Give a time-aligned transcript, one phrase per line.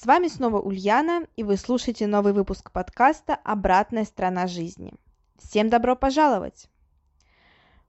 [0.00, 4.94] С вами снова Ульяна, и вы слушаете новый выпуск подкаста «Обратная сторона жизни».
[5.36, 6.70] Всем добро пожаловать!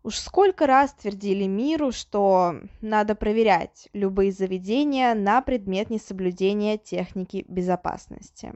[0.04, 8.56] Уж сколько раз твердили миру, что надо проверять любые заведения на предмет несоблюдения техники безопасности.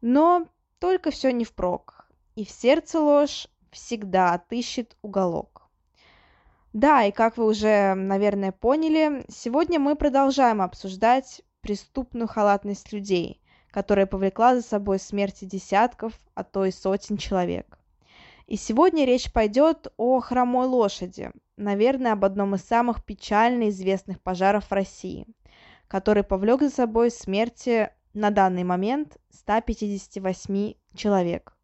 [0.00, 5.68] Но только все не впрок, и в сердце ложь всегда отыщет уголок.
[6.72, 14.06] Да, и как вы уже, наверное, поняли, сегодня мы продолжаем обсуждать преступную халатность людей, которая
[14.06, 17.78] повлекла за собой смерти десятков, а то и сотен человек.
[18.46, 24.72] И сегодня речь пойдет о хромой лошади, наверное, об одном из самых печально известных пожаров
[24.72, 25.26] России,
[25.88, 31.54] который повлек за собой смерти на данный момент 158 человек.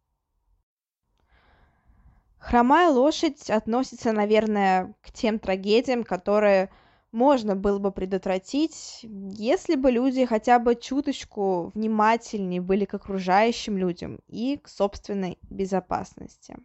[2.37, 6.69] Хромая лошадь относится, наверное, к тем трагедиям, которые
[7.15, 14.19] можно было бы предотвратить, если бы люди хотя бы чуточку внимательнее были к окружающим людям
[14.27, 16.57] и к собственной безопасности.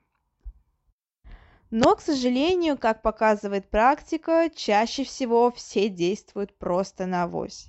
[1.70, 7.68] Но, к сожалению, как показывает практика, чаще всего все действуют просто на авось.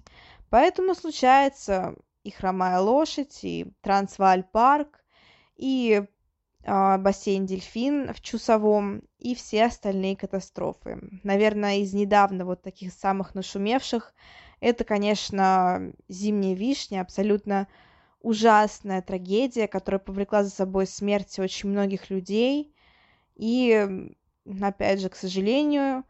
[0.50, 5.04] Поэтому случается и хромая лошадь, и Трансваль парк,
[5.56, 6.04] и
[6.64, 11.00] бассейн «Дельфин» в Чусовом и все остальные катастрофы.
[11.24, 14.14] Наверное, из недавно вот таких самых нашумевших
[14.60, 17.68] это, конечно, «Зимняя вишня», абсолютно
[18.22, 22.72] ужасная трагедия, которая повлекла за собой смерть очень многих людей.
[23.36, 24.14] И,
[24.62, 26.04] опять же, к сожалению,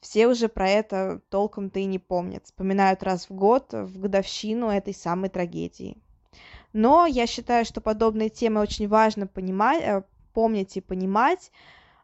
[0.00, 2.46] все уже про это толком-то и не помнят.
[2.46, 5.98] Вспоминают раз в год, в годовщину этой самой трагедии.
[6.78, 10.02] Но я считаю, что подобные темы очень важно понимать, э,
[10.32, 11.50] помнить и понимать,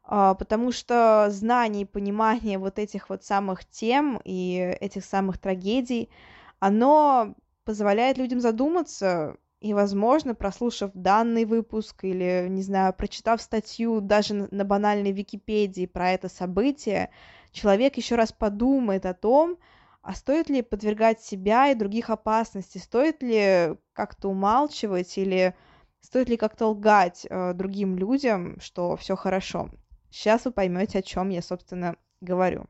[0.03, 6.11] а, потому что знание и понимание вот этих вот самых тем и этих самых трагедий,
[6.59, 14.49] оно позволяет людям задуматься, и, возможно, прослушав данный выпуск или, не знаю, прочитав статью даже
[14.51, 17.11] на банальной Википедии про это событие,
[17.53, 19.57] человек еще раз подумает о том,
[20.05, 25.57] а стоит ли подвергать себя и других опасности, стоит ли как-то умалчивать или
[26.01, 29.71] стоит ли как-то лгать э, другим людям, что все хорошо.
[30.11, 32.67] Сейчас вы поймете, о чем я, собственно, говорю.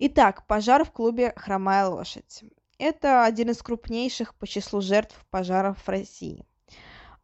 [0.00, 2.42] Итак, пожар в клубе «Хромая лошадь».
[2.78, 6.44] Это один из крупнейших по числу жертв пожаров в России.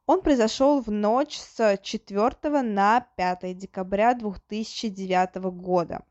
[0.07, 6.05] Он произошел в ночь с 4 на 5 декабря 2009 года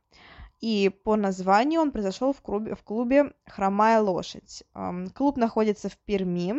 [0.59, 4.63] и по названию он произошел в клубе, в клубе «Хромая лошадь».
[5.13, 6.55] Клуб находится в Перми.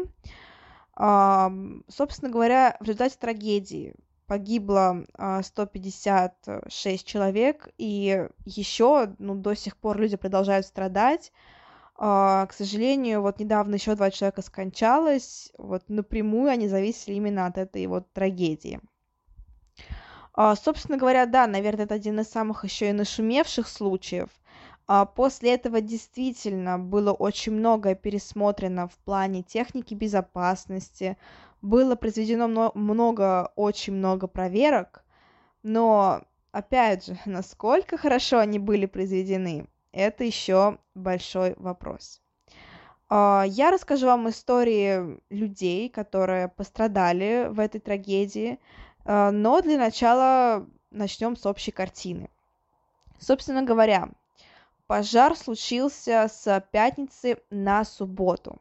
[0.96, 3.94] Собственно говоря, в результате трагедии
[4.26, 5.04] погибло
[5.42, 11.32] 156 человек, и еще ну, до сих пор люди продолжают страдать.
[11.96, 17.86] К сожалению, вот недавно еще два человека скончалось, вот напрямую они зависели именно от этой
[17.86, 18.80] вот трагедии.
[20.32, 24.28] А, собственно говоря, да, наверное, это один из самых еще и нашумевших случаев.
[24.86, 31.16] А, после этого действительно было очень многое пересмотрено в плане техники безопасности,
[31.62, 35.04] было произведено много, очень много проверок,
[35.62, 36.22] но,
[36.52, 42.20] опять же, насколько хорошо они были произведены, это еще большой вопрос.
[43.08, 48.58] А, я расскажу вам истории людей, которые пострадали в этой трагедии,
[49.04, 52.30] но для начала начнем с общей картины.
[53.18, 54.08] Собственно говоря,
[54.86, 58.58] пожар случился с пятницы на субботу.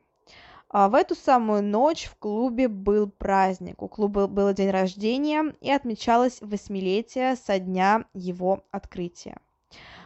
[0.71, 3.81] А в эту самую ночь в клубе был праздник.
[3.81, 9.37] У клуба был день рождения и отмечалось восьмилетие со дня его открытия.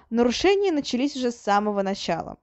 [0.09, 2.37] Нарушения начались уже с самого начала.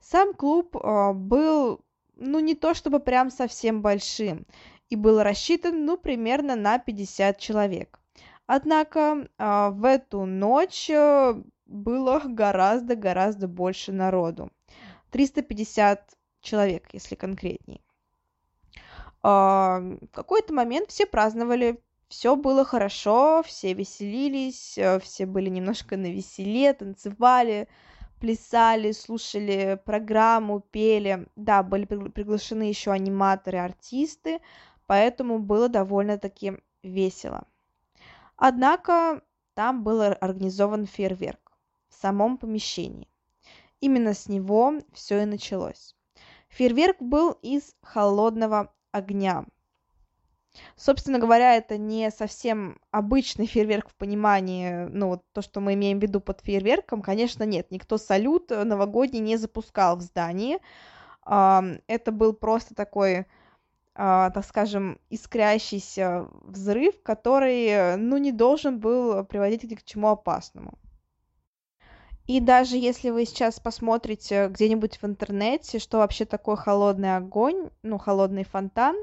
[0.00, 1.80] Сам клуб э, был,
[2.14, 4.46] ну, не то чтобы прям совсем большим
[4.88, 7.98] и был рассчитан, ну, примерно на 50 человек.
[8.46, 11.34] Однако а, в эту ночь э,
[11.66, 14.52] было гораздо-гораздо больше народу.
[15.10, 17.82] 350 человек, если конкретней.
[19.22, 25.96] А, в какой-то момент все праздновали, все было хорошо, все веселились, э, все были немножко
[25.96, 27.66] на веселе, танцевали,
[28.20, 31.26] плясали, слушали программу, пели.
[31.34, 34.40] Да, были приглашены еще аниматоры, артисты,
[34.86, 37.44] поэтому было довольно-таки весело.
[38.36, 39.22] Однако
[39.54, 41.52] там был организован фейерверк
[41.88, 43.08] в самом помещении.
[43.80, 45.94] Именно с него все и началось.
[46.48, 49.44] Фейерверк был из холодного огня.
[50.74, 55.98] Собственно говоря, это не совсем обычный фейерверк в понимании, ну, вот то, что мы имеем
[55.98, 57.70] в виду под фейерверком, конечно, нет.
[57.70, 60.58] Никто салют новогодний не запускал в здании.
[61.26, 63.26] Это был просто такой,
[63.96, 70.78] так скажем, искрящийся взрыв, который, ну, не должен был приводить к чему опасному.
[72.26, 77.98] И даже если вы сейчас посмотрите где-нибудь в интернете, что вообще такое холодный огонь, ну,
[77.98, 78.96] холодный фонтан,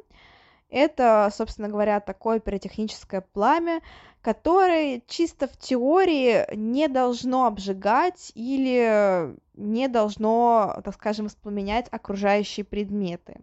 [0.69, 3.81] это, собственно говоря, такое пиротехническое пламя,
[4.21, 13.41] которое чисто в теории не должно обжигать или не должно, так скажем, воспламенять окружающие предметы.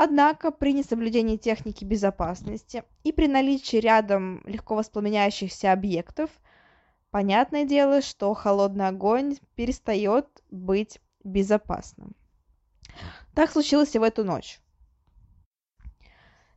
[0.00, 6.30] Однако при несоблюдении техники безопасности и при наличии рядом легко воспламеняющихся объектов,
[7.10, 12.14] понятное дело, что холодный огонь перестает быть безопасным.
[13.34, 14.60] Так случилось и в эту ночь.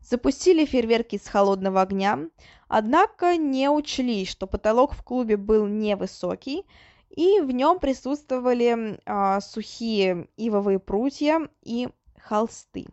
[0.01, 2.19] Запустили фейерверки с холодного огня,
[2.67, 6.67] однако не учли, что потолок в клубе был невысокий,
[7.09, 11.89] и в нем присутствовали а, сухие ивовые прутья и
[12.19, 12.85] холсты.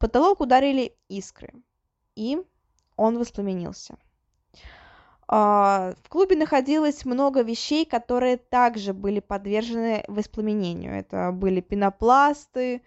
[0.00, 1.52] Потолок ударили искры,
[2.16, 2.38] и
[2.96, 3.98] он воспламенился.
[5.28, 10.94] А, в клубе находилось много вещей, которые также были подвержены воспламенению.
[10.94, 12.82] Это были пенопласты,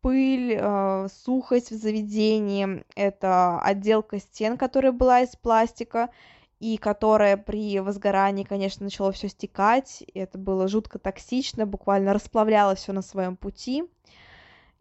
[0.00, 6.10] пыль, э, сухость в заведении, это отделка стен, которая была из пластика,
[6.58, 12.74] и которая при возгорании, конечно, начало все стекать, и это было жутко токсично, буквально расплавляло
[12.74, 13.84] все на своем пути.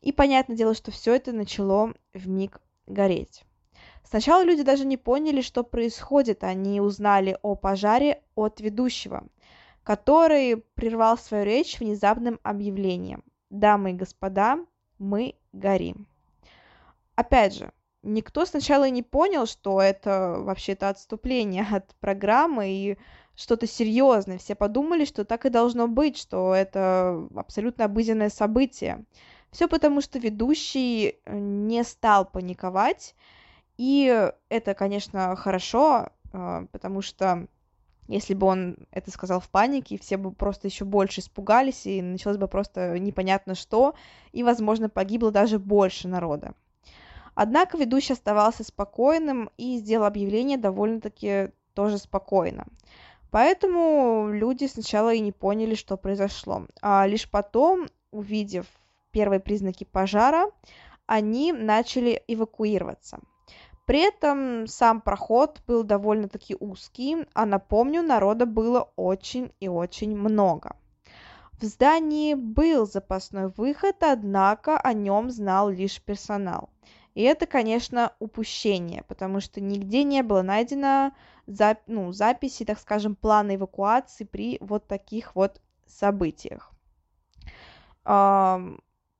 [0.05, 3.43] И понятное дело, что все это начало в миг гореть.
[4.03, 9.23] Сначала люди даже не поняли, что происходит, они узнали о пожаре от ведущего,
[9.83, 13.23] который прервал свою речь внезапным объявлением.
[13.49, 14.59] Дамы и господа,
[14.99, 16.07] мы горим.
[17.15, 17.71] Опять же,
[18.03, 22.97] никто сначала не понял, что это вообще-то отступление от программы и
[23.33, 24.37] что-то серьезное.
[24.37, 29.03] Все подумали, что так и должно быть, что это абсолютно обыденное событие.
[29.55, 33.15] Все потому, что ведущий не стал паниковать,
[33.77, 37.47] и это, конечно, хорошо, а, потому что
[38.09, 42.35] если бы он это сказал в панике, все бы просто еще больше испугались, и началось
[42.35, 43.95] бы просто непонятно что,
[44.33, 46.53] и, возможно, погибло даже больше народа.
[47.33, 52.65] Однако ведущий оставался спокойным и сделал объявление довольно-таки тоже спокойно.
[53.31, 56.67] Поэтому люди сначала и не поняли, что произошло.
[56.81, 58.65] А лишь потом, увидев
[59.15, 60.51] первые признаки пожара,
[61.07, 63.19] они начали эвакуироваться–
[63.85, 70.75] при этом сам проход был довольно-таки узкий, а напомню, народа было очень и очень много.
[71.61, 76.69] В здании был запасной выход, однако о нем знал лишь персонал.
[77.13, 81.13] И это, конечно, упущение, потому что нигде не было найдено
[81.47, 86.71] зап ну, записи, так скажем, плана эвакуации при вот таких вот событиях.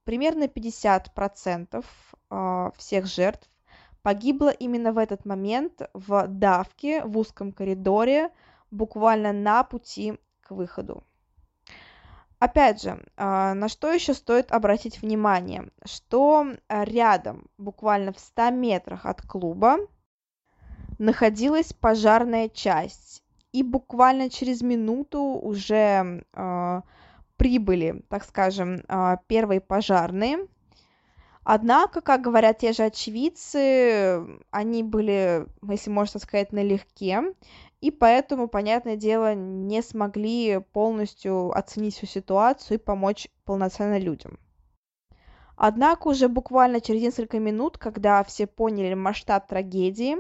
[0.05, 1.83] Примерно 50%
[2.29, 3.49] а, всех жертв
[4.01, 8.29] погибла именно в этот момент в давке в узком коридоре,
[8.71, 11.03] буквально на пути к выходу.
[12.37, 19.05] Опять же, а, на что еще стоит обратить внимание, что рядом, буквально в 100 метрах
[19.05, 19.77] от клуба,
[20.99, 26.81] находилась пожарная часть, и буквально через минуту уже э,
[27.37, 30.47] прибыли, так скажем, э, первые пожарные,
[31.47, 37.35] Однако, как говорят те же очевидцы, они были, если можно сказать, налегке,
[37.81, 44.39] и поэтому, понятное дело, не смогли полностью оценить всю ситуацию и помочь полноценно людям.
[45.55, 50.17] Однако уже буквально через несколько минут, когда все поняли масштаб трагедии,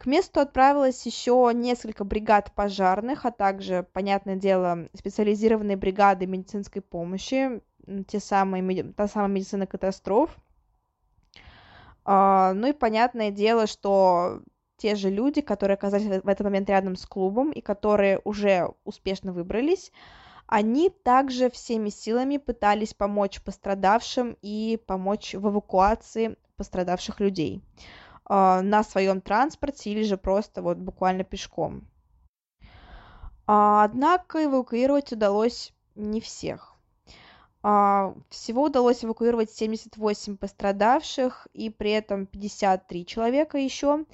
[0.00, 7.60] к месту отправилось еще несколько бригад пожарных, а также, понятное дело, специализированные бригады медицинской помощи,
[8.08, 10.36] те самые, та самая медицина катастроф–
[12.04, 14.42] а, ну и понятное дело, что
[14.76, 19.32] те же люди, которые оказались в этот момент рядом с клубом и которые уже успешно
[19.32, 19.92] выбрались,
[20.46, 27.62] они также всеми силами пытались помочь пострадавшим и помочь в эвакуации пострадавших людей
[28.30, 31.88] на своем транспорте или же просто вот буквально пешком.
[33.52, 36.76] А, однако эвакуировать удалось не всех.
[37.64, 44.04] А, всего удалось эвакуировать 78 пострадавших, и при этом 53 человека еще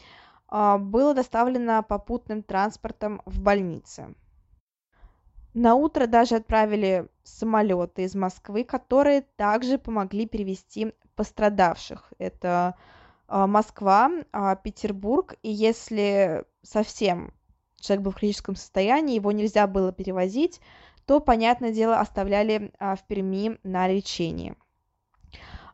[0.49, 4.14] а, было доставлено попутным транспортом в больнице.
[5.52, 12.12] На утро даже отправили самолеты из Москвы, которые также помогли перевести пострадавших.
[12.18, 12.75] Это а,
[13.28, 14.11] Москва,
[14.62, 17.33] Петербург, и если совсем
[17.80, 20.61] человек был в критическом состоянии, его нельзя было перевозить,
[21.06, 24.56] то, понятное дело, оставляли а, в Перми на лечении.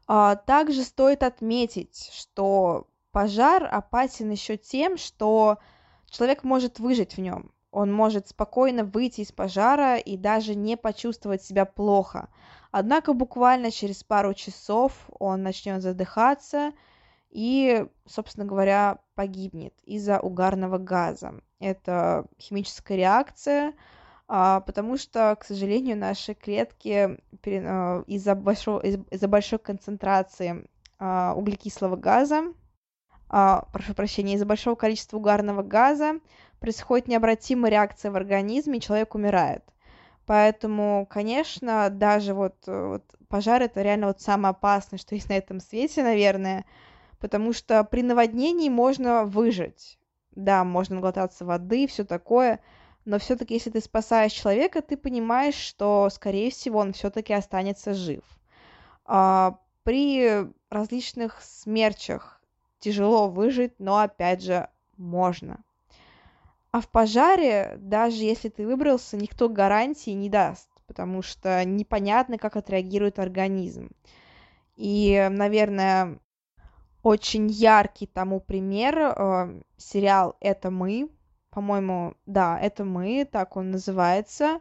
[0.06, 5.58] А, также стоит отметить, что пожар опасен еще тем, что
[6.10, 7.52] человек может выжить в нем.
[7.70, 12.28] Он может спокойно выйти из пожара и даже не почувствовать себя плохо.
[12.70, 16.72] Однако буквально через пару часов он начнет задыхаться
[17.32, 21.40] и, собственно говоря, погибнет из-за угарного газа.
[21.60, 23.72] Это химическая реакция,
[24.28, 30.66] а, потому что, к сожалению, наши клетки а, из-за большого, из-за большой концентрации
[30.98, 32.52] а, углекислого газа,
[33.28, 36.20] прошу прощения, из-за большого количества угарного газа
[36.60, 39.64] происходит необратимая реакция в организме, и человек умирает.
[40.26, 45.60] Поэтому, конечно, даже вот, вот пожар это реально вот самое опасное, что есть на этом
[45.60, 46.66] свете, наверное,
[47.22, 49.96] потому что при наводнении можно выжить.
[50.32, 52.58] Да, можно глотаться воды, все такое,
[53.04, 58.24] но все-таки, если ты спасаешь человека, ты понимаешь, что, скорее всего, он все-таки останется жив.
[59.04, 62.42] А, при различных смерчах
[62.80, 65.62] тяжело выжить, но опять же можно.
[66.72, 72.56] А в пожаре, даже если ты выбрался, никто гарантии не даст, потому что непонятно, как
[72.56, 73.90] отреагирует организм.
[74.74, 76.18] И, наверное,
[77.02, 81.08] очень яркий тому пример э, сериал «Это мы»,
[81.52, 84.60] по-моему, да, это мы, так он называется.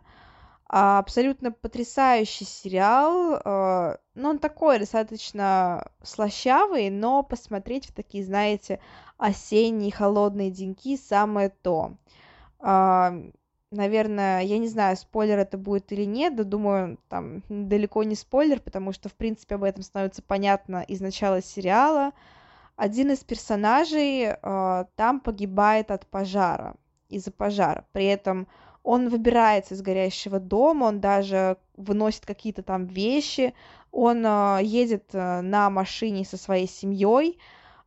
[0.67, 3.41] А, абсолютно потрясающий сериал.
[3.45, 8.79] А, ну, он такой достаточно слащавый, но посмотреть в такие, знаете,
[9.17, 11.95] осенние холодные деньки самое то.
[13.71, 18.59] Наверное, я не знаю, спойлер это будет или нет, да думаю, там далеко не спойлер,
[18.59, 22.11] потому что, в принципе, об этом становится понятно из начала сериала.
[22.75, 26.75] Один из персонажей э, там погибает от пожара
[27.07, 27.85] из-за пожара.
[27.93, 28.47] При этом
[28.83, 33.53] он выбирается из горящего дома, он даже выносит какие-то там вещи,
[33.91, 37.39] он э, едет э, на машине со своей семьей,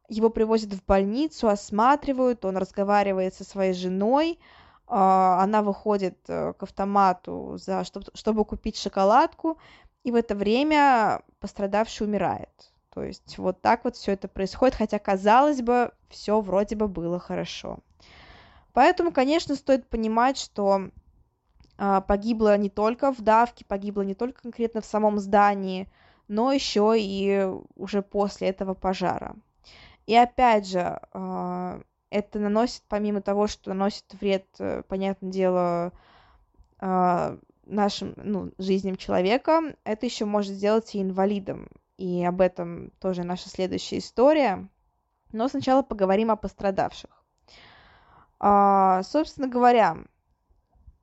[0.08, 4.38] его привозят в больницу, осматривают, он разговаривает со своей женой,
[4.86, 9.58] она выходит э, к автомату, за, чтобы, чтобы купить шоколадку,
[10.02, 12.72] и в это время пострадавший умирает.
[12.90, 17.18] То есть вот так вот все это происходит, хотя казалось бы, все вроде бы было
[17.18, 17.78] хорошо.
[18.72, 20.90] Поэтому, конечно, стоит понимать, что
[21.76, 25.88] а, погибло не только в давке, погибло не только конкретно в самом здании,
[26.28, 29.34] но еще и уже после этого пожара.
[30.06, 31.80] И опять же, а,
[32.14, 35.92] это наносит, помимо того, что наносит вред, э, понятное дело,
[36.78, 41.68] а, нашим ну, жизням человека, это еще может сделать и инвалидом.
[41.96, 44.68] И об этом тоже наша следующая история.
[45.32, 47.10] Но сначала поговорим о пострадавших.
[48.38, 49.96] А, собственно говоря,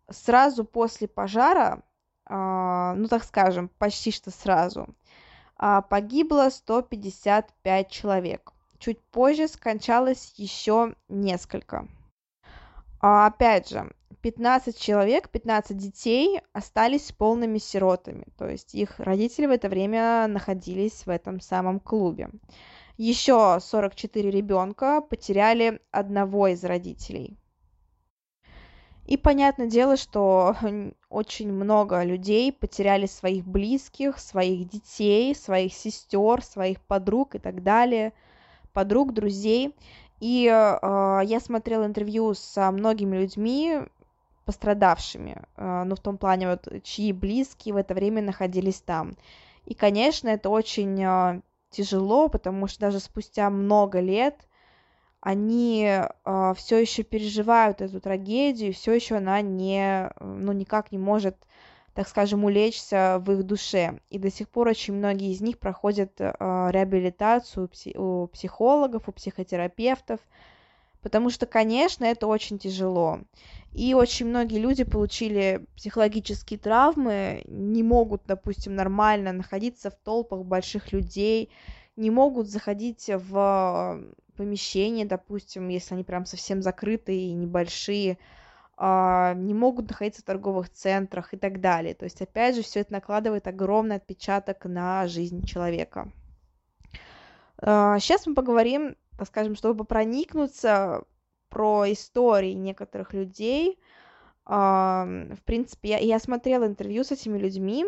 [0.09, 1.83] сразу после пожара,
[2.25, 4.87] а, ну так скажем, почти что сразу,
[5.57, 8.50] а, погибло 155 человек.
[8.81, 11.87] Чуть позже скончалось еще несколько.
[12.99, 19.51] А, опять же, 15 человек, 15 детей остались полными сиротами, то есть их родители в
[19.51, 22.31] это время находились в этом самом клубе.
[22.97, 27.37] Еще 44 ребенка потеряли одного из родителей.
[29.05, 30.55] И понятное дело, что
[31.09, 38.13] очень много людей потеряли своих близких, своих детей, своих сестер, своих подруг и так далее,
[38.73, 39.75] подруг, друзей.
[40.19, 43.81] И э, я смотрела интервью со многими людьми,
[44.45, 49.15] пострадавшими, э, ну в том плане вот чьи близкие в это время находились там.
[49.65, 54.35] И, конечно, это очень э, тяжело, потому что даже спустя много лет
[55.21, 61.37] они э, все еще переживают эту трагедию, все еще она не, ну, никак не может,
[61.93, 63.99] так скажем, улечься в их душе.
[64.09, 66.31] И до сих пор очень многие из них проходят э,
[66.71, 70.19] реабилитацию у психологов, у психотерапевтов,
[71.01, 73.19] потому что, конечно, это очень тяжело.
[73.73, 80.91] И очень многие люди получили психологические травмы, не могут, допустим, нормально находиться в толпах больших
[80.91, 81.49] людей,
[81.95, 84.01] не могут заходить в
[84.35, 88.17] помещения, допустим, если они прям совсем закрытые и небольшие,
[88.81, 91.93] не могут находиться в торговых центрах и так далее.
[91.93, 96.11] То есть, опять же, все это накладывает огромный отпечаток на жизнь человека.
[97.61, 101.03] Сейчас мы поговорим, так скажем, чтобы проникнуться
[101.49, 103.77] про истории некоторых людей.
[104.45, 107.85] В принципе, я, я смотрела интервью с этими людьми,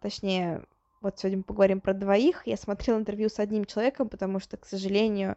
[0.00, 0.64] точнее,
[1.02, 2.46] вот сегодня мы поговорим про двоих.
[2.46, 5.36] Я смотрела интервью с одним человеком, потому что, к сожалению,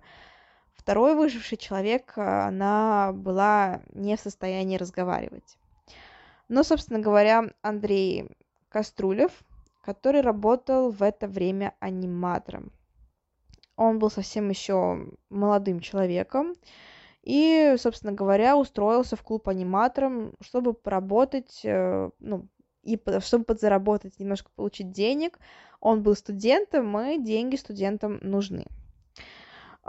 [0.77, 5.57] второй выживший человек, она была не в состоянии разговаривать.
[6.47, 8.29] Но, собственно говоря, Андрей
[8.69, 9.31] Каструлев,
[9.81, 12.71] который работал в это время аниматором.
[13.75, 16.55] Он был совсем еще молодым человеком
[17.21, 22.47] и, собственно говоря, устроился в клуб аниматором, чтобы поработать, э, ну,
[22.83, 25.37] и чтобы подзаработать, немножко получить денег.
[25.81, 28.65] Он был студентом, и деньги студентам нужны.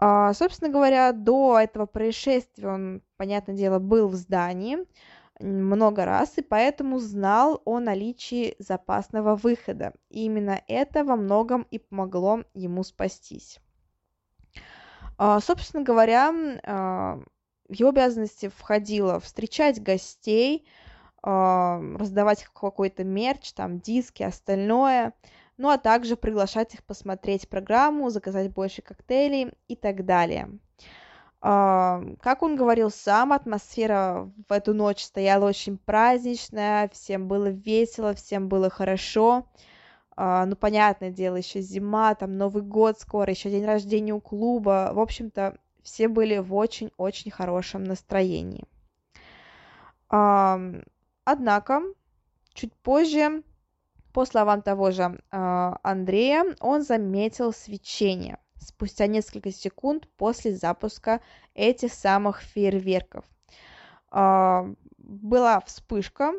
[0.00, 4.78] А, собственно говоря, до этого происшествия он, понятное дело, был в здании
[5.40, 9.92] много раз, и поэтому знал о наличии запасного выхода.
[10.08, 13.58] И именно это во многом и помогло ему спастись.
[15.16, 16.32] А, собственно говоря,
[16.64, 17.18] а,
[17.68, 20.66] в его обязанности входило встречать гостей,
[21.20, 25.12] раздавать какой-то мерч, там диски, остальное,
[25.58, 30.48] ну а также приглашать их посмотреть программу, заказать больше коктейлей и так далее.
[31.40, 38.48] Как он говорил сам, атмосфера в эту ночь стояла очень праздничная, всем было весело, всем
[38.48, 39.46] было хорошо.
[40.16, 44.90] Ну, понятное дело, еще зима, там Новый год скоро, еще день рождения у клуба.
[44.92, 48.64] В общем-то, все были в очень-очень хорошем настроении.
[50.08, 51.82] Однако,
[52.52, 53.44] чуть позже,
[54.18, 61.20] по словам того же а, Андрея, он заметил свечение спустя несколько секунд после запуска
[61.54, 63.24] этих самых фейерверков.
[64.10, 64.66] А,
[64.98, 66.32] была вспышка,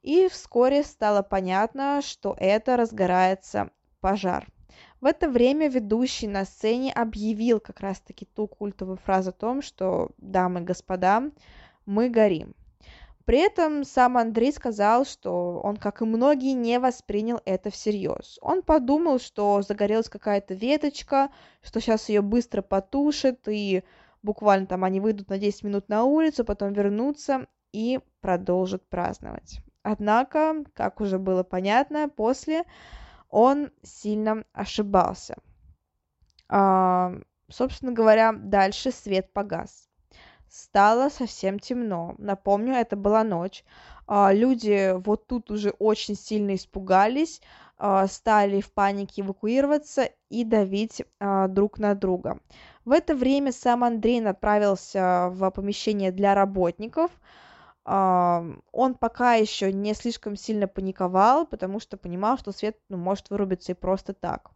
[0.00, 4.48] и вскоре стало понятно, что это разгорается пожар.
[5.02, 10.08] В это время ведущий на сцене объявил как раз-таки ту культовую фразу о том, что,
[10.16, 11.24] дамы и господа,
[11.84, 12.54] мы горим.
[13.30, 18.40] При этом сам Андрей сказал, что он, как и многие, не воспринял это всерьез.
[18.42, 21.30] Он подумал, что загорелась какая-то веточка,
[21.62, 23.84] что сейчас ее быстро потушат, и
[24.24, 29.60] буквально там они выйдут на 10 минут на улицу, потом вернутся и продолжат праздновать.
[29.84, 32.64] Однако, как уже было понятно, после
[33.28, 35.36] он сильно ошибался.
[36.48, 37.12] А,
[37.48, 39.88] собственно говоря, дальше свет погас
[40.50, 42.14] стало совсем темно.
[42.18, 43.64] Напомню, это была ночь.
[44.06, 47.40] А, люди вот тут уже очень сильно испугались,
[47.78, 52.40] а, стали в панике эвакуироваться и давить а, друг на друга.
[52.84, 57.10] В это время сам Андрей направился в помещение для работников–
[57.84, 63.72] он пока еще не слишком сильно паниковал, потому что понимал, что свет ну, может вырубиться
[63.72, 64.50] и просто так.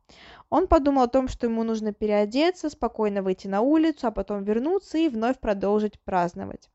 [0.51, 4.99] Он подумал о том, что ему нужно переодеться, спокойно выйти на улицу, а потом вернуться
[4.99, 6.69] и вновь продолжить праздновать.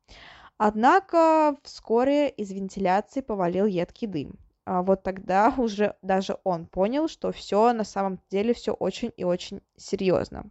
[0.58, 4.40] Однако вскоре из вентиляции повалил едкий дым.
[4.66, 9.24] А вот тогда уже даже он понял, что все на самом деле все очень и
[9.24, 10.50] очень серьезно.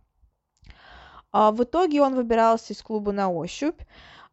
[1.31, 3.81] А в итоге он выбирался из клуба на ощупь.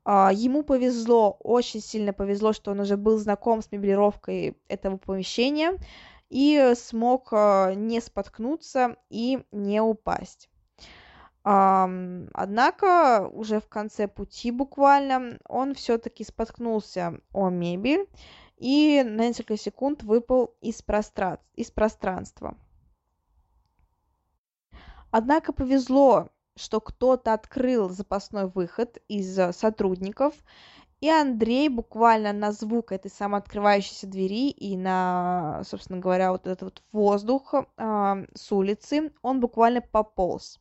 [0.06, 5.80] А, ему повезло, очень сильно повезло, что он уже был знаком с меблировкой этого помещения
[6.30, 10.50] и смог а, не споткнуться и не упасть.
[11.44, 18.08] Однако уже в конце пути буквально он все-таки споткнулся о мебель
[18.58, 22.58] и на несколько секунд выпал из, пространств, из пространства.
[25.12, 30.34] Однако повезло что кто-то открыл запасной выход из э, сотрудников,
[31.02, 36.84] и Андрей буквально на звук этой самооткрывающейся двери и на, собственно говоря, вот этот вот
[36.92, 40.60] воздух э, с улицы, он буквально пополз.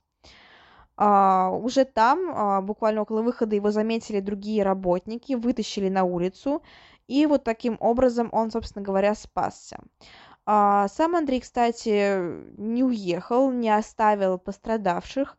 [0.97, 6.63] Uh, уже там, uh, буквально около выхода, его заметили другие работники, вытащили на улицу,
[7.09, 9.81] и вот таким образом он, собственно говоря, спасся.
[10.47, 12.21] Uh, сам Андрей, кстати,
[12.57, 15.37] не уехал, не оставил пострадавших,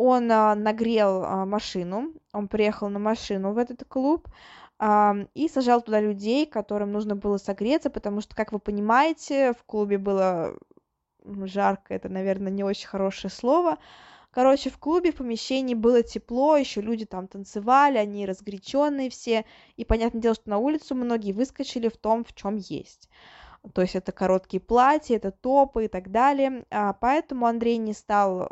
[0.00, 4.28] он а, нагрел а, машину, он приехал на машину в этот клуб
[5.34, 9.98] и сажал туда людей, которым нужно было согреться, потому что, как вы понимаете, в клубе
[9.98, 10.56] было
[11.22, 13.76] жарко, это, наверное, не очень хорошее слово.
[14.30, 19.44] Короче, в клубе, в помещении было тепло, еще люди там танцевали, они разгоряченные все,
[19.76, 23.10] и понятное дело, что на улицу многие выскочили в том, в чем есть.
[23.74, 26.64] То есть это короткие платья, это топы и так далее.
[26.70, 28.48] А, поэтому Андрей не стал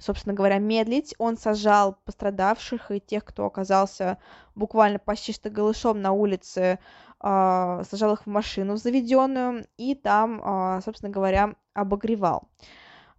[0.00, 1.14] собственно говоря, медлить.
[1.18, 4.18] Он сажал пострадавших и тех, кто оказался
[4.54, 6.78] буквально почти что голышом на улице,
[7.20, 12.48] а, сажал их в машину заведенную и там, а, собственно говоря, обогревал.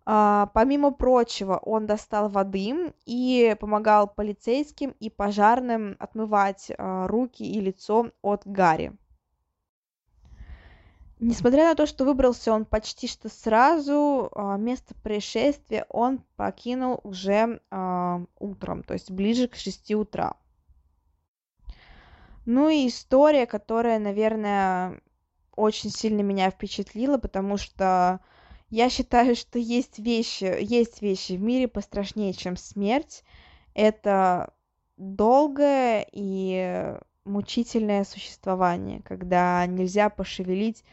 [0.06, 8.10] А, помимо прочего, он достал воды и помогал полицейским и пожарным отмывать руки и лицо
[8.24, 8.94] от гари.
[11.24, 17.62] Несмотря на то, что выбрался он почти что сразу, место происшествия он покинул уже
[18.40, 20.34] утром, то есть ближе к 6 утра.
[22.48, 25.00] Ну и история, которая, наверное,
[25.56, 28.20] очень сильно меня впечатлила, потому что
[28.70, 33.24] я считаю, что есть вещи, есть вещи в мире пострашнее, чем смерть.
[33.76, 34.56] Это
[34.98, 40.84] долгое и мучительное существование, когда нельзя пошевелить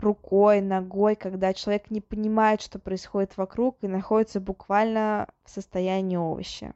[0.00, 6.74] рукой, ногой, когда человек не понимает, что происходит вокруг и находится буквально в состоянии овоща.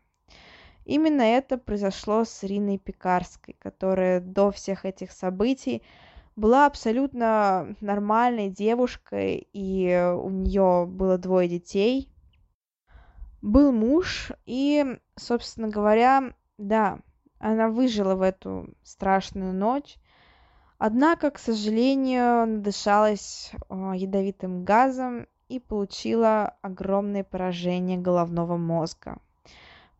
[0.84, 5.82] Именно это произошло с Ириной Пекарской, которая до всех этих событий
[6.36, 12.10] была абсолютно нормальной девушкой, и у нее было двое детей.
[13.40, 16.98] Был муж, и, собственно говоря, да,
[17.38, 19.96] она выжила в эту страшную ночь.
[20.78, 29.18] Однако, к сожалению, надышалась ядовитым газом и получила огромное поражение головного мозга.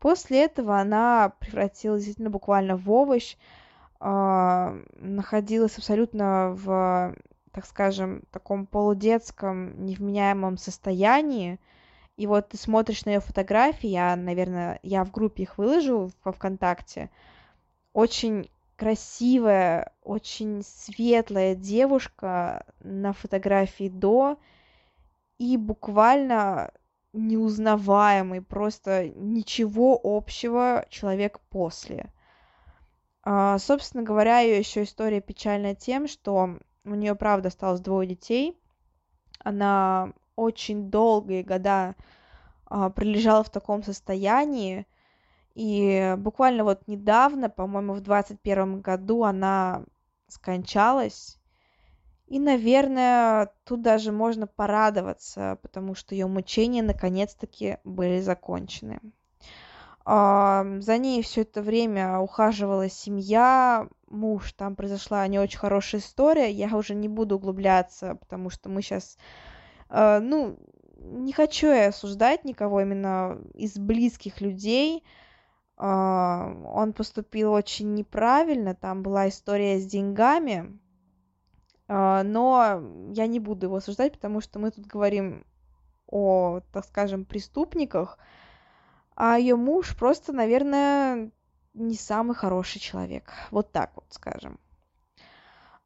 [0.01, 3.37] После этого она превратилась действительно буквально в овощ,
[4.01, 7.15] э, находилась абсолютно в,
[7.53, 11.59] так скажем, таком полудетском, невменяемом состоянии.
[12.17, 16.33] И вот ты смотришь на ее фотографии, я, наверное, я в группе их выложу во
[16.33, 17.11] ВКонтакте.
[17.93, 24.39] Очень красивая, очень светлая девушка на фотографии до,
[25.39, 26.73] и буквально
[27.13, 32.13] неузнаваемый, просто ничего общего человек после.
[33.23, 38.59] А, собственно говоря, ее еще история печальная тем, что у нее, правда, осталось двое детей.
[39.39, 41.95] Она очень долгие года
[42.67, 44.87] а, пролежала в таком состоянии,
[45.55, 49.85] и буквально вот недавно, по-моему, в двадцать первом году она
[50.29, 51.39] скончалась,
[52.27, 59.01] и, наверное, тут даже можно порадоваться, потому что ее мучения наконец-таки были закончены.
[60.07, 66.77] За ней все это время ухаживала семья, муж, там произошла не очень хорошая история, я
[66.77, 69.17] уже не буду углубляться, потому что мы сейчас,
[69.89, 70.59] а, ну,
[70.99, 75.05] не хочу я осуждать никого именно из близких людей,
[75.77, 80.79] он поступил очень неправильно, там была история с деньгами,
[81.89, 82.81] а, но
[83.13, 85.45] я не буду его осуждать, потому что мы тут говорим
[86.07, 88.19] о, так скажем, преступниках,
[89.17, 91.31] а ее муж просто, наверное,
[91.75, 93.33] не самый хороший человек.
[93.51, 94.59] Вот так вот скажем.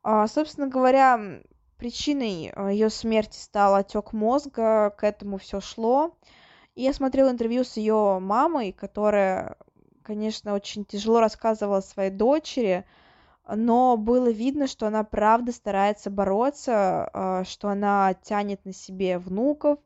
[0.03, 1.41] А, собственно говоря,
[1.77, 6.17] причиной а, ее смерти стал отек мозга, к этому все шло.
[6.75, 9.57] И я смотрела интервью с ее мамой, которая,
[10.09, 12.87] конечно, очень тяжело рассказывала своей дочери,
[13.47, 19.79] но было видно, что она правда старается бороться, а, что она тянет на себе внуков,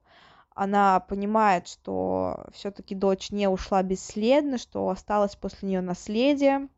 [0.54, 6.68] она понимает, что все-таки дочь не ушла бесследно, что осталось после нее наследие.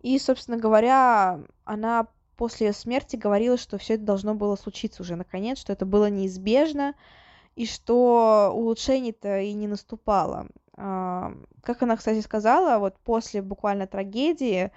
[0.00, 5.14] И, собственно говоря, она после ее смерти говорила, что все это должно было случиться уже
[5.14, 6.94] наконец, что это было неизбежно,
[7.54, 10.48] и что улучшений-то и не наступало.
[10.76, 11.32] А,
[11.62, 14.72] как она, кстати, сказала, вот после буквально трагедии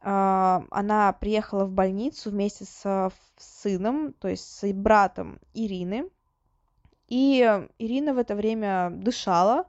[0.00, 6.08] а, она приехала в больницу вместе с сыном, то есть с братом Ирины.
[7.08, 7.40] И
[7.78, 9.66] Ирина в это время дышала.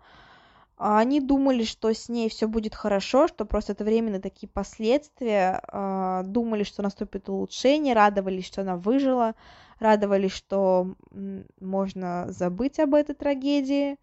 [0.79, 5.59] Они думали, что с ней все будет хорошо, что просто это временно такие последствия.
[5.67, 9.33] А, думали, что наступит улучшение, радовались, что она выжила,
[9.79, 10.93] радовались, что
[11.59, 13.97] можно забыть об этой трагедии.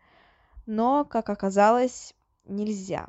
[0.67, 3.09] Но, как оказалось, нельзя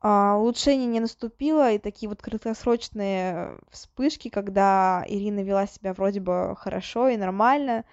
[0.00, 6.54] а, улучшение не наступило, и такие вот краткосрочные вспышки, когда Ирина вела себя вроде бы
[6.56, 7.84] хорошо и нормально,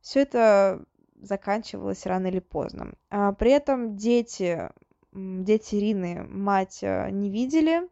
[0.00, 0.82] все это
[1.20, 2.92] заканчивалось рано или поздно.
[3.10, 4.70] А, при этом дети,
[5.12, 7.82] дети Ирины мать э, не видели,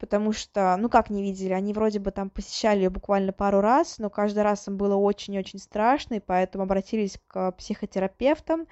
[0.00, 3.98] потому что, ну как не видели, они вроде бы там посещали ее буквально пару раз,
[3.98, 8.66] но каждый раз им было очень-очень страшно, и поэтому обратились к психотерапевтам,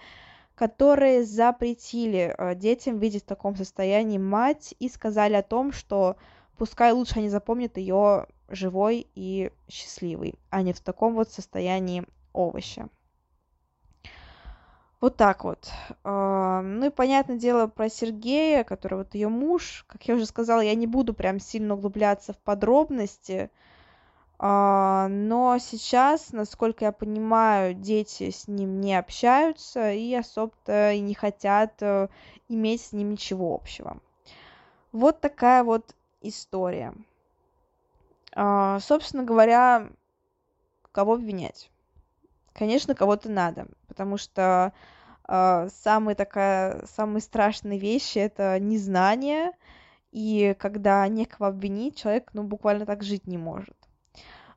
[0.58, 6.16] которые запретили э, детям видеть в таком состоянии мать и сказали о том, что
[6.56, 12.88] пускай лучше они запомнят ее живой и счастливой, а не в таком вот состоянии овоща.
[15.00, 15.70] Вот так вот.
[16.02, 19.84] А, ну и понятное дело про Сергея, который вот ее муж.
[19.86, 23.52] Как я уже сказала, я не буду прям сильно углубляться в подробности.
[24.40, 31.14] А, но сейчас, насколько я понимаю, дети с ним не общаются и особо-то и не
[31.14, 32.08] хотят э,
[32.48, 33.98] иметь с ним ничего общего.
[34.92, 36.94] Вот такая вот история.
[38.32, 39.88] А, собственно говоря,
[40.92, 41.70] кого обвинять?
[42.52, 44.72] Конечно, кого-то надо, потому что
[45.26, 49.50] э, самая такая, самые страшные вещи это незнание,
[50.12, 53.87] и когда некого обвинить, человек, ну, буквально так жить не может.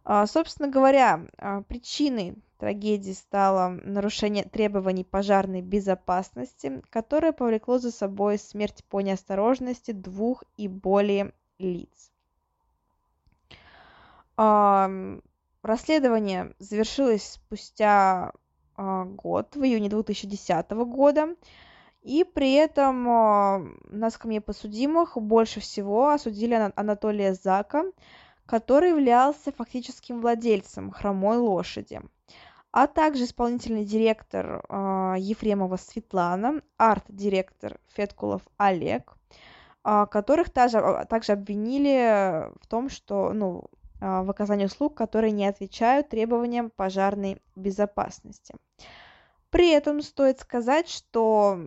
[0.04, 8.38] А, собственно говоря, а, причиной трагедии стало нарушение требований пожарной безопасности, которое повлекло за собой
[8.38, 12.12] смерть по неосторожности двух и более лиц.
[15.64, 18.32] Расследование завершилось спустя
[18.76, 21.36] а, год, в июне 2010 года,
[22.02, 27.84] и при этом на скамье подсудимых больше всего осудили Анатолия Зака,
[28.52, 32.02] который являлся фактическим владельцем хромой лошади,
[32.74, 39.16] а также исполнительный директор а, Ефремова Светлана, арт-директор Феткулов Олег,
[39.84, 43.70] которых также, также обвинили в том, что ну,
[44.02, 48.54] а, в оказании услуг, которые не отвечают требованиям пожарной безопасности.
[49.50, 51.58] При этом стоит сказать, что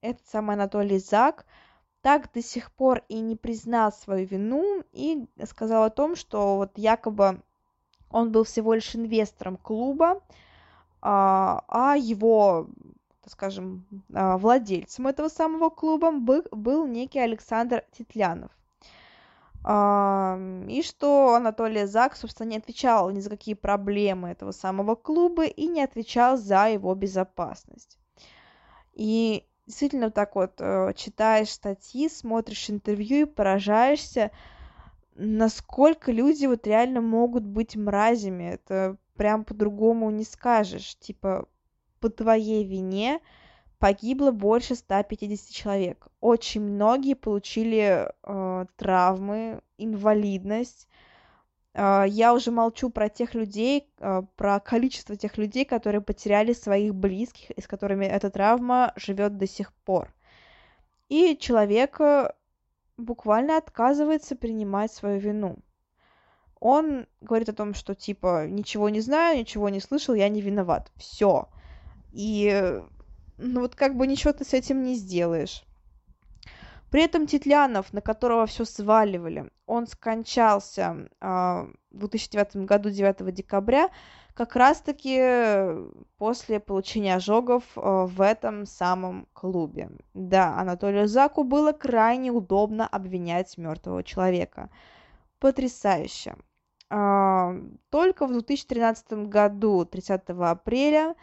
[0.00, 1.44] этот самый Анатолий Зак
[2.02, 6.72] так до сих пор и не признал свою вину и сказал о том, что вот
[6.76, 7.42] якобы
[8.10, 10.20] он был всего лишь инвестором клуба,
[11.02, 12.68] а, а его,
[13.22, 18.50] так скажем, а, владельцем этого самого клуба был, некий Александр Титлянов.
[19.62, 25.66] И что Анатолий Зак, собственно, не отвечал ни за какие проблемы этого самого клуба и
[25.66, 27.98] не отвечал за его безопасность.
[28.94, 34.32] И действительно так вот э, читаешь статьи, смотришь интервью и поражаешься,
[35.14, 38.54] насколько люди вот реально могут быть мразями.
[38.54, 40.96] Это прям по-другому не скажешь.
[40.96, 41.46] Типа,
[42.00, 43.20] по твоей вине
[43.78, 46.08] погибло больше 150 человек.
[46.20, 50.88] Очень многие получили э, травмы, инвалидность.
[51.74, 56.94] Э, я уже молчу про тех людей, э, про количество тех людей, которые потеряли своих
[56.94, 60.12] близких, и с которыми эта травма живет до сих пор.
[61.08, 62.32] И человек э,
[62.96, 65.58] буквально отказывается принимать свою вину.
[66.60, 70.92] Он говорит о том, что типа ничего не знаю, ничего не слышал, я не виноват.
[70.96, 71.48] Все.
[72.12, 72.82] И
[73.38, 75.64] ну вот как бы ничего ты с этим не сделаешь.
[76.90, 81.26] При этом Титлянов, на которого все сваливали, он скончался э,
[81.92, 83.90] в 2009 году 9 декабря,
[84.34, 85.20] как раз-таки
[86.18, 89.90] после получения ожогов э, в этом самом клубе.
[90.14, 94.68] Да, Анатолию Заку было крайне удобно обвинять мертвого человека.
[95.38, 96.34] Потрясающе.
[96.90, 101.14] Э, только в 2013 году, 30 апреля,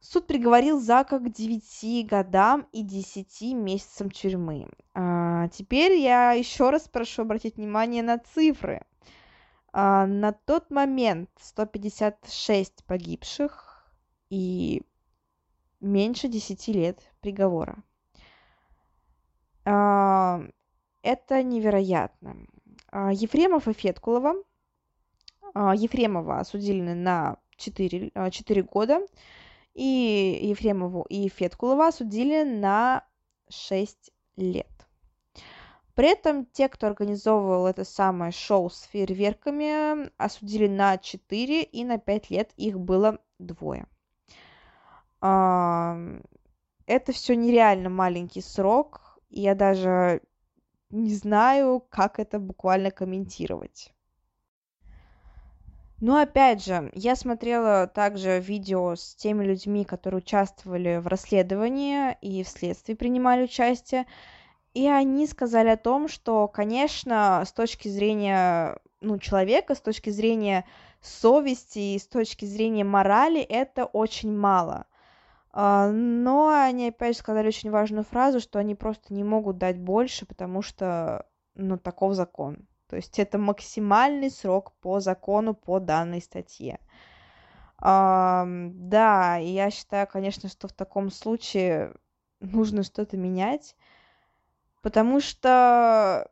[0.00, 4.66] Суд приговорил Зака к 9 годам и 10 месяцам тюрьмы.
[4.94, 8.80] А, теперь я еще раз прошу обратить внимание на цифры.
[9.72, 13.92] А, на тот момент 156 погибших
[14.30, 14.82] и
[15.80, 17.76] меньше 10 лет приговора.
[19.66, 20.40] А,
[21.02, 22.36] это невероятно.
[22.90, 24.34] А, Ефремов и Феткулова.
[25.52, 29.00] А, Ефремова осудили на 4, 4 года,
[29.74, 33.04] и Ефремову и Феткулова осудили на
[33.48, 34.66] 6 лет.
[35.94, 41.98] При этом те, кто организовывал это самое шоу с фейерверками, осудили на 4 и на
[41.98, 43.86] 5 лет их было двое.
[45.20, 50.22] Это все нереально маленький срок, и я даже
[50.88, 53.92] не знаю, как это буквально комментировать.
[56.00, 62.42] Но опять же, я смотрела также видео с теми людьми, которые участвовали в расследовании и
[62.42, 64.06] в следствии принимали участие,
[64.72, 70.64] и они сказали о том, что, конечно, с точки зрения ну, человека, с точки зрения
[71.02, 74.86] совести и с точки зрения морали, это очень мало.
[75.52, 79.78] А, но они опять же сказали очень важную фразу, что они просто не могут дать
[79.78, 82.68] больше, потому что, ну, таков закон.
[82.90, 86.80] То есть это максимальный срок по закону по данной статье.
[87.78, 91.94] А, да, я считаю, конечно, что в таком случае
[92.40, 93.76] нужно что-то менять,
[94.82, 96.28] потому что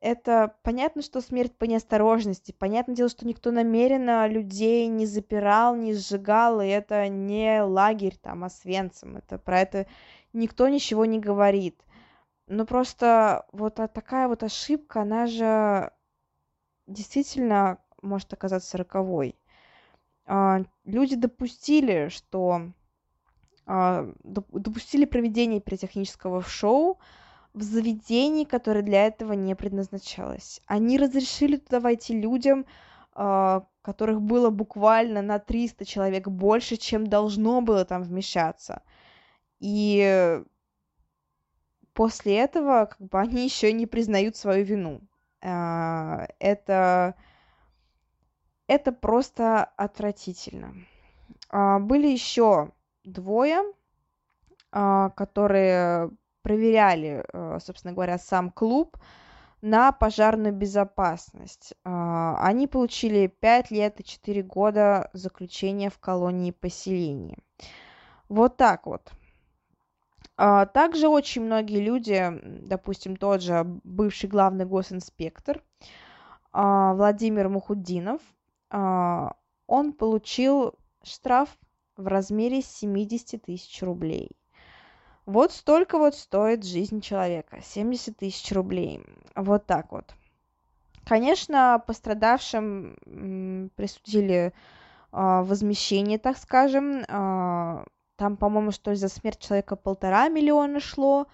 [0.00, 5.92] это понятно, что смерть по неосторожности, понятное дело, что никто намеренно людей не запирал, не
[5.92, 9.86] сжигал, и это не лагерь там Освенцим, это про это
[10.32, 11.78] никто ничего не говорит.
[12.52, 15.90] Но просто вот такая вот ошибка, она же
[16.86, 19.36] действительно может оказаться роковой.
[20.26, 22.72] А, люди допустили, что
[23.64, 26.98] а, допустили проведение пиротехнического шоу,
[27.54, 30.60] в заведении, которое для этого не предназначалось.
[30.66, 32.66] Они разрешили туда войти людям,
[33.14, 38.82] а, которых было буквально на 300 человек больше, чем должно было там вмещаться.
[39.58, 40.42] И
[41.94, 45.00] после этого как бы они еще не признают свою вину.
[45.42, 47.14] А, это,
[48.66, 50.74] это просто отвратительно.
[51.50, 52.70] А, были еще
[53.04, 53.62] двое,
[54.70, 57.26] которые проверяли,
[57.60, 58.96] собственно говоря, сам клуб
[59.62, 61.72] на пожарную безопасность.
[61.84, 67.38] А, они получили 5 лет и 4 года заключения в колонии поселения.
[68.28, 69.12] Вот так вот.
[70.36, 75.62] А, также очень многие люди, допустим, тот же бывший главный госинспектор
[76.52, 78.20] а, Владимир Мухуддинов,
[78.70, 81.50] он получил штраф
[81.96, 84.30] в размере 70 тысяч рублей.
[85.26, 87.60] Вот столько вот стоит жизнь человека.
[87.62, 89.02] 70 тысяч рублей.
[89.36, 90.14] Вот так вот.
[91.04, 94.52] Конечно, пострадавшим присудили
[95.10, 97.04] а, возмещение, так скажем.
[98.22, 101.26] А, там, по-моему, что за смерть человека полтора миллиона шло,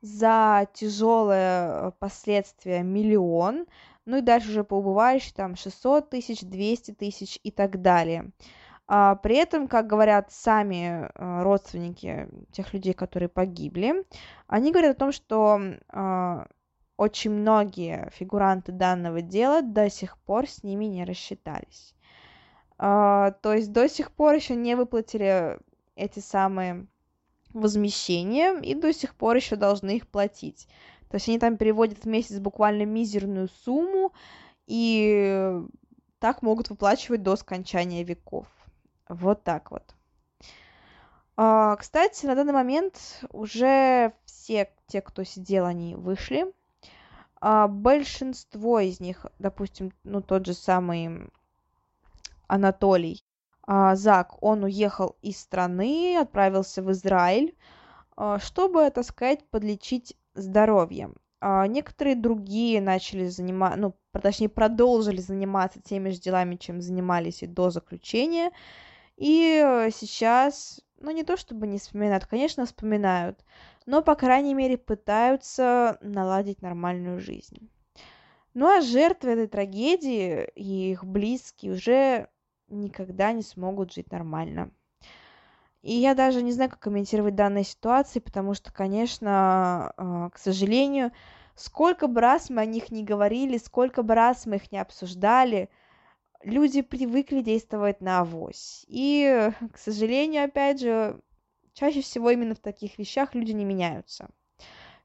[0.00, 3.66] за тяжелые последствия миллион,
[4.04, 8.30] ну и дальше уже по убывающей там 600 тысяч, 200 тысяч и так далее.
[8.86, 14.04] А, при этом, как говорят сами а, родственники тех людей, которые погибли,
[14.46, 16.46] они говорят о том, что а,
[16.96, 21.94] очень многие фигуранты данного дела до сих пор с ними не рассчитались.
[22.78, 25.58] То есть до сих пор еще не выплатили
[25.96, 26.86] эти самые
[27.52, 30.68] возмещения и до сих пор еще должны их платить.
[31.08, 34.12] То есть они там переводят в месяц буквально мизерную сумму
[34.66, 35.52] и
[36.18, 38.46] так могут выплачивать до скончания веков.
[39.08, 39.94] Вот так вот.
[41.36, 46.46] А, кстати, на данный момент уже все те, кто сидел, они вышли.
[47.40, 51.30] А, большинство из них, допустим, ну тот же самый
[52.46, 53.25] Анатолий
[53.66, 57.56] Зак, он уехал из страны, отправился в Израиль,
[58.16, 61.10] а, чтобы, так сказать, подлечить здоровье.
[61.40, 67.46] А, некоторые другие начали заниматься, ну, точнее, продолжили заниматься теми же делами, чем занимались и
[67.46, 68.52] до заключения.
[69.16, 73.44] И э, сейчас, ну не то чтобы не вспоминают, конечно, вспоминают,
[73.86, 77.70] но, по крайней мере, пытаются наладить нормальную жизнь.
[78.54, 82.28] Ну а жертвы этой трагедии и их близкие уже
[82.68, 84.70] никогда не смогут жить нормально.
[85.82, 91.12] И я даже не знаю, как комментировать данные ситуации, потому что, конечно, э, к сожалению,
[91.54, 95.70] сколько бы раз мы о них не говорили, сколько бы раз мы их не обсуждали–
[96.46, 98.84] люди привыкли действовать на авось.
[98.88, 101.20] И, к сожалению, опять же,
[101.74, 104.30] чаще всего именно в таких вещах люди не меняются.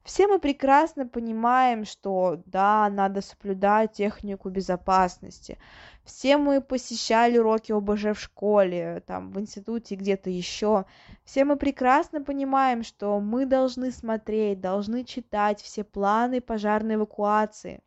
[0.04, 5.60] Все мы прекрасно понимаем, что да, надо соблюдать технику безопасности.
[6.04, 10.86] Все мы посещали уроки ОБЖ в школе, там, в институте, где-то еще.
[11.24, 17.82] Все мы прекрасно понимаем, что мы должны смотреть, должны читать все планы пожарной эвакуации.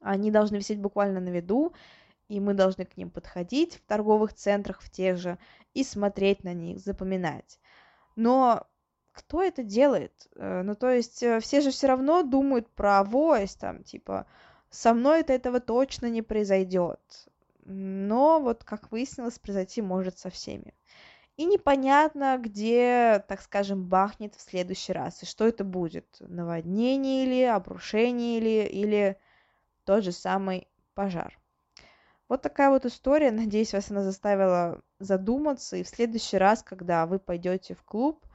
[0.00, 1.74] Они должны висеть буквально на виду,
[2.28, 5.38] и мы должны к ним подходить в торговых центрах, в тех же,
[5.74, 7.60] и смотреть на них, запоминать.
[8.16, 8.66] Но
[9.16, 10.12] кто это делает?
[10.36, 14.26] Э, ну, то есть, э, все же все равно думают про авось, там, типа,
[14.70, 17.00] со мной это этого точно не произойдет.
[17.64, 20.74] Но вот, как выяснилось, произойти может со всеми.
[21.38, 25.22] И непонятно, где, так скажем, бахнет в следующий раз.
[25.22, 26.16] И что это будет?
[26.20, 29.18] Наводнение или обрушение или, или
[29.84, 31.38] тот же самый пожар.
[32.28, 33.30] Вот такая вот история.
[33.30, 35.76] Надеюсь, вас она заставила задуматься.
[35.76, 38.25] И в следующий раз, когда вы пойдете в клуб,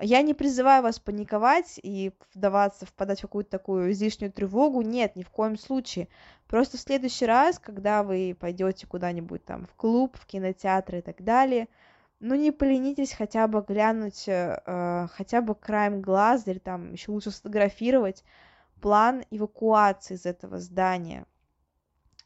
[0.00, 4.82] я не призываю вас паниковать и вдаваться, впадать в какую-то такую излишнюю тревогу.
[4.82, 6.08] Нет, ни в коем случае.
[6.46, 11.22] Просто в следующий раз, когда вы пойдете куда-нибудь там в клуб, в кинотеатр и так
[11.22, 11.68] далее,
[12.20, 17.30] ну не поленитесь хотя бы глянуть, э, хотя бы краем глаз или там еще лучше
[17.30, 18.24] сфотографировать
[18.80, 21.26] план эвакуации из этого здания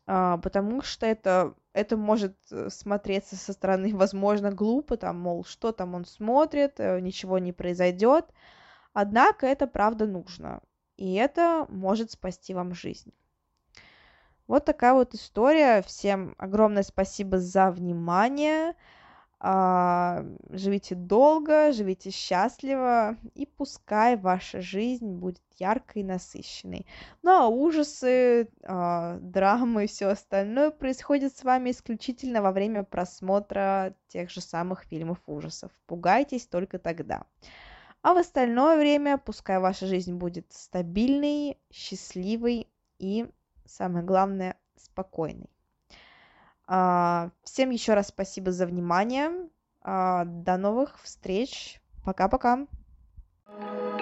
[0.08, 5.70] а, потому что это, это может э, смотреться со стороны, возможно, глупо, там, мол, что
[5.70, 8.26] там он смотрит, э, ничего не произойдет.
[8.92, 10.60] Однако это правда нужно,
[10.96, 13.12] и это может спасти вам жизнь.
[14.48, 15.82] Вот такая вот история.
[15.82, 18.74] Всем огромное спасибо за внимание.
[19.40, 26.86] А, живите долго, живите счастливо, и пускай ваша жизнь будет яркой и насыщенной.
[27.22, 33.94] Ну а ужасы, а, драмы и все остальное происходит с вами исключительно во время просмотра
[34.08, 35.70] тех же самых фильмов ужасов.
[35.86, 37.22] Пугайтесь только тогда.
[38.02, 42.68] А в остальное время пускай ваша жизнь будет стабильной, счастливой
[42.98, 43.26] и,
[43.66, 45.50] самое главное, спокойной.
[46.68, 49.48] А, всем еще раз спасибо за внимание.
[49.80, 51.80] А, до новых встреч.
[52.04, 52.66] Пока-пока.
[53.46, 53.97] thank you